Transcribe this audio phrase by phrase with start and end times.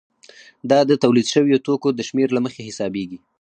[0.69, 3.19] دا د تولید شویو توکو د شمېر له مخې حسابېږي